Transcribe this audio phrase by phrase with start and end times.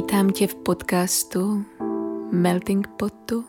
[0.00, 1.64] Vítám tě v podcastu
[2.32, 3.44] Melting Potu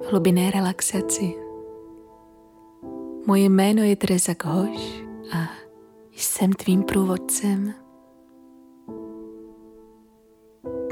[0.00, 1.34] v hlubinné relaxaci.
[3.26, 5.48] Moje jméno je Teresa Khoš a
[6.12, 7.74] jsem tvým průvodcem.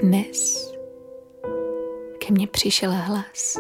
[0.02, 0.72] Dnes
[2.18, 3.56] ke mně přišel hlas.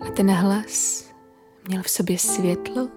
[0.00, 1.04] A ten hlas
[1.68, 2.95] měl v sobě světlo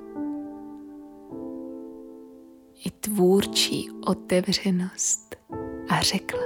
[3.20, 5.36] tvůrčí otevřenost
[5.90, 6.40] a řekla.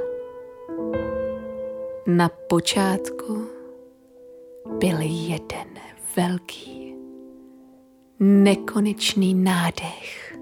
[2.07, 3.47] Na počátku
[4.79, 5.67] byl jeden
[6.17, 6.95] velký,
[8.19, 10.37] nekonečný nádech.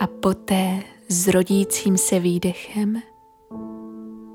[0.00, 3.02] A poté s rodícím se výdechem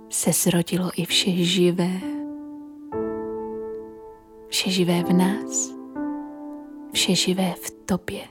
[0.09, 2.20] se zrodilo i vše živé
[4.51, 5.73] vše živé v nás,
[6.91, 8.21] vše živé v tobě.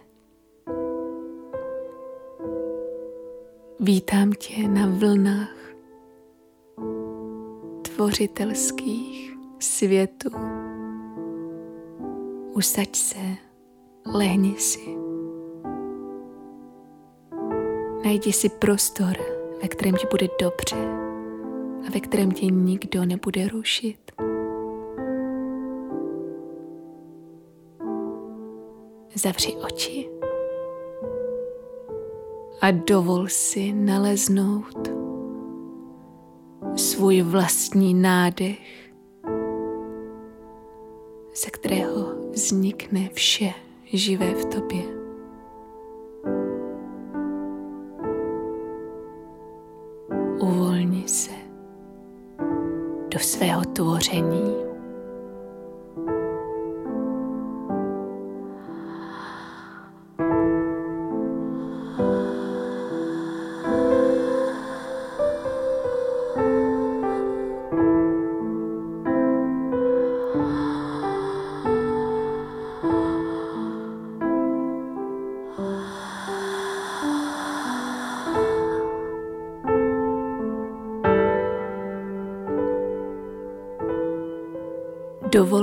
[3.81, 5.57] Vítám tě na vlnách
[7.83, 10.31] tvořitelských světů.
[12.53, 13.37] Usaď se,
[14.15, 14.97] lehni si.
[18.05, 19.17] Najdi si prostor,
[19.63, 20.77] ve kterém ti bude dobře
[21.87, 24.30] a ve kterém tě nikdo nebude rušit.
[29.23, 30.11] Zavři oči
[32.61, 34.91] a dovol si naleznout
[36.77, 38.93] svůj vlastní nádech,
[41.35, 43.53] ze kterého vznikne vše
[43.93, 44.83] živé v tobě.
[50.41, 51.33] Uvolni se
[53.09, 54.49] do svého tvoření.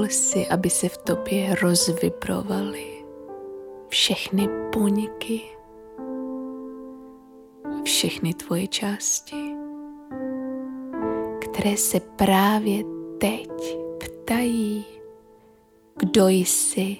[0.09, 3.05] Si, aby se v tobě rozvibrovaly
[3.87, 5.41] všechny buňky,
[7.83, 9.55] všechny tvoje části,
[11.41, 12.83] které se právě
[13.17, 14.85] teď ptají,
[15.95, 16.97] kdo jsi,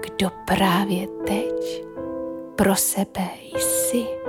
[0.00, 1.84] kdo právě teď
[2.56, 4.23] pro sebe jsi.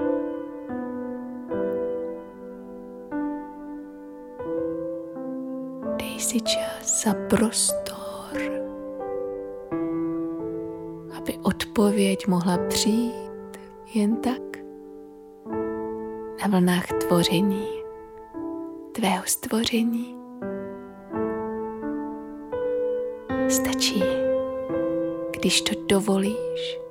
[6.35, 8.35] Si čas a prostor,
[11.17, 13.59] aby odpověď mohla přijít
[13.93, 14.41] jen tak
[16.41, 17.67] na vlnách tvoření,
[18.91, 20.17] tvého stvoření.
[23.47, 24.03] Stačí,
[25.31, 26.84] když to dovolíš.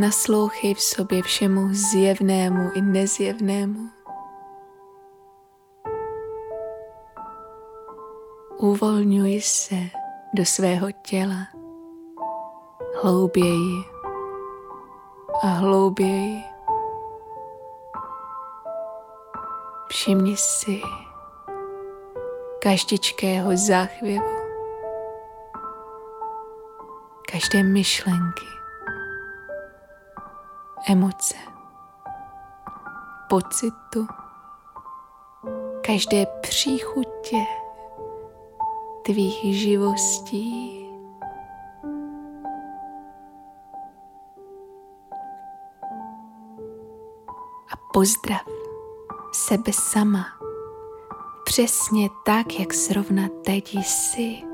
[0.00, 3.88] Naslouchej v sobě všemu zjevnému i nezjevnému.
[8.56, 9.76] Uvolňuj se
[10.34, 11.46] do svého těla
[13.02, 13.84] hlouběji
[15.42, 16.44] a hlouběji.
[19.88, 20.80] Všimni si
[22.62, 24.36] každičkého záchvěvu,
[27.32, 28.55] každé myšlenky,
[30.86, 31.34] emoce,
[33.28, 34.06] pocitu,
[35.86, 37.46] každé příchutě
[39.02, 40.86] tvých živostí.
[47.72, 48.46] A pozdrav
[49.32, 50.24] sebe sama,
[51.44, 54.45] přesně tak, jak zrovna teď jsi.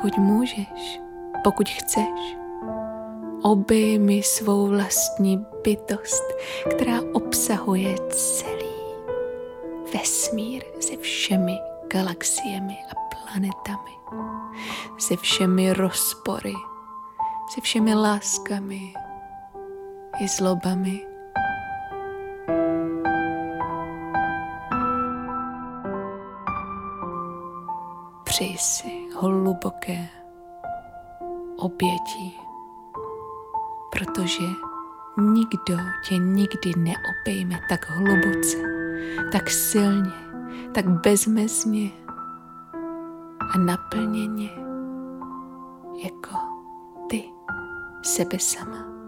[0.00, 1.00] Pokud můžeš,
[1.44, 2.36] pokud chceš.
[3.42, 6.24] Obejmi svou vlastní bytost,
[6.70, 8.70] která obsahuje celý
[9.94, 11.58] vesmír se všemi
[11.90, 13.90] galaxiemi a planetami,
[14.98, 16.54] se všemi rozpory,
[17.54, 18.94] se všemi láskami
[20.20, 21.06] i zlobami.
[28.24, 30.08] Přij si hluboké
[31.56, 32.38] obětí,
[33.92, 34.44] protože
[35.18, 35.76] nikdo
[36.08, 38.56] tě nikdy neopejme tak hluboce,
[39.32, 40.12] tak silně,
[40.74, 41.90] tak bezmezně
[43.54, 44.50] a naplněně
[46.04, 46.36] jako
[47.10, 47.24] ty
[48.02, 48.99] sebe sama.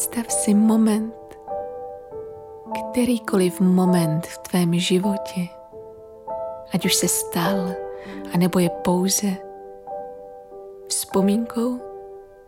[0.00, 1.38] Představ si moment,
[2.90, 5.40] kterýkoliv moment v tvém životě,
[6.74, 7.56] ať už se stal,
[8.34, 9.26] anebo je pouze
[10.88, 11.80] vzpomínkou,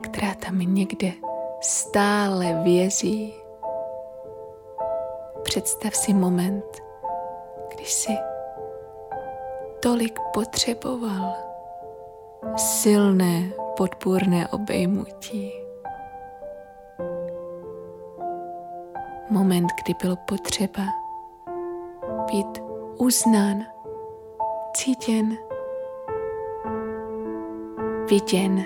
[0.02, 1.12] která tam někde
[1.60, 3.34] stále vězí.
[5.42, 6.82] Představ si moment,
[7.74, 8.12] když jsi
[9.80, 11.34] tolik potřeboval
[12.56, 15.61] silné podpůrné obejmutí.
[19.32, 20.82] Moment, kdy bylo potřeba
[22.26, 22.62] být
[22.98, 23.64] uznán,
[24.76, 25.36] cítěn,
[28.10, 28.64] viděn.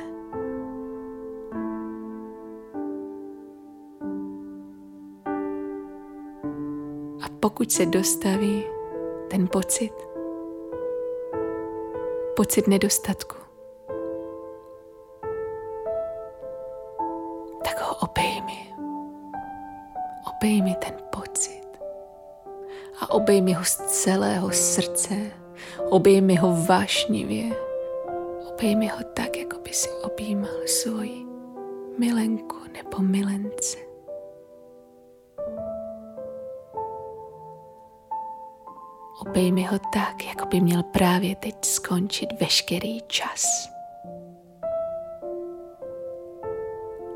[7.23, 8.65] A pokud se dostaví
[9.31, 9.93] ten pocit,
[12.37, 13.46] pocit nedostatku,
[23.27, 25.15] obejmi ho z celého srdce,
[25.91, 27.57] obejmi ho vášnivě,
[28.49, 31.27] obejmi ho tak, jako by si objímal svoji
[31.99, 33.79] milenku nebo milence.
[39.21, 43.69] Obejmi ho tak, jako by měl právě teď skončit veškerý čas.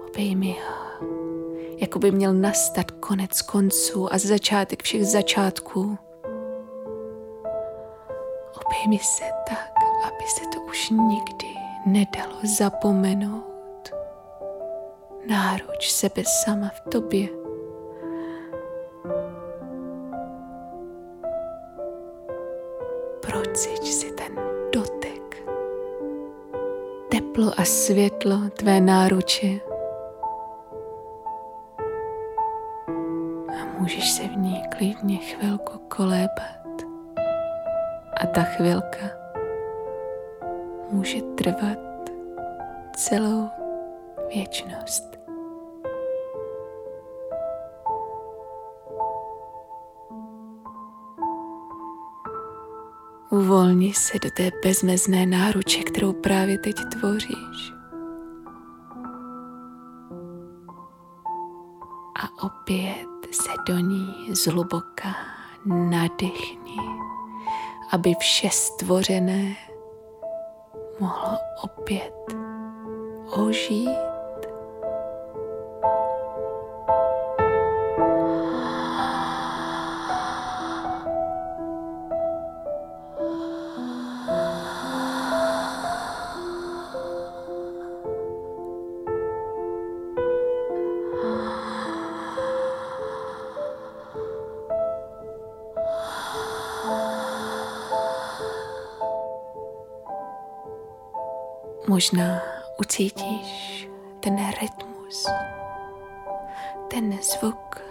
[0.09, 0.90] Obejmi ho
[1.91, 5.99] jako by měl nastat konec konců a začátek všech začátků.
[8.67, 9.73] Obejmi se tak,
[10.05, 11.47] aby se to už nikdy
[11.87, 13.91] nedalo zapomenout.
[15.27, 17.29] Náruč sebe sama v tobě.
[23.21, 24.41] Prociť si ten
[24.73, 25.43] dotek.
[27.09, 29.70] Teplo a světlo tvé náruče
[34.81, 36.83] klidně chvilku kolébat.
[38.21, 38.99] A ta chvilka
[40.91, 41.79] může trvat
[42.97, 43.49] celou
[44.35, 45.05] věčnost.
[53.31, 57.73] Uvolni se do té bezmezné náruče, kterou právě teď tvoříš.
[62.17, 65.17] A opět se do ní zhluboka
[65.65, 66.77] nadechni,
[67.91, 69.57] aby vše stvořené
[71.01, 72.15] mohlo opět
[73.31, 74.10] ožít
[101.91, 102.43] Možná
[102.81, 103.89] ucítíš
[104.21, 105.27] ten rytmus,
[106.89, 107.83] ten zvuk,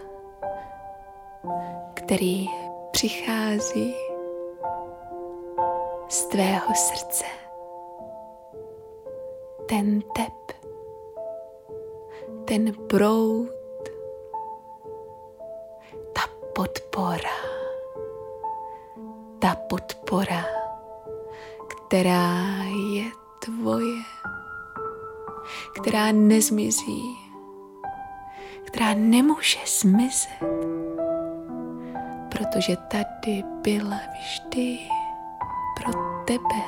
[1.94, 2.48] který
[2.92, 3.96] přichází
[6.10, 7.26] z tvého srdce.
[9.66, 10.58] Ten tep,
[12.46, 13.50] ten proud,
[16.14, 16.22] ta
[16.56, 17.38] podpora,
[19.40, 20.46] ta podpora,
[21.68, 22.48] která
[22.96, 24.04] je tvoje,
[25.82, 27.18] která nezmizí,
[28.68, 30.44] která nemůže zmizet,
[32.30, 34.80] protože tady byla vždy
[35.76, 35.94] pro
[36.26, 36.64] tebe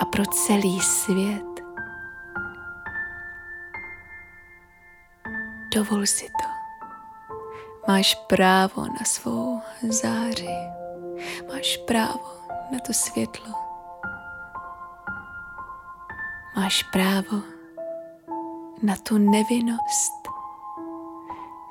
[0.00, 1.50] a pro celý svět.
[5.74, 6.48] Dovol si to.
[7.88, 10.56] Máš právo na svou záři.
[11.48, 12.30] Máš právo
[12.72, 13.69] na to světlo
[16.60, 17.40] máš právo
[18.82, 20.28] na tu nevinnost,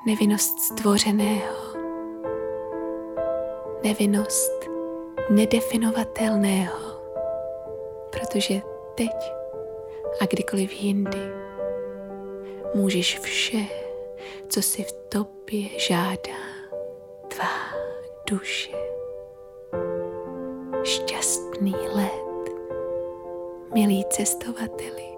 [0.06, 1.74] nevinnost stvořeného,
[3.84, 4.68] nevinnost
[5.30, 7.02] nedefinovatelného,
[8.10, 8.62] protože
[8.94, 9.16] teď
[10.20, 11.32] a kdykoliv jindy
[12.74, 13.66] můžeš vše,
[14.48, 16.38] co si v tobě žádá,
[17.28, 17.78] tvá
[18.30, 18.72] duše.
[20.84, 21.99] Šťastný let,
[23.80, 25.09] milí cestovateli.